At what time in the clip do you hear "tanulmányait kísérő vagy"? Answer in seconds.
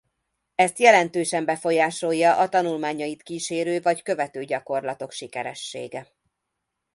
2.49-4.01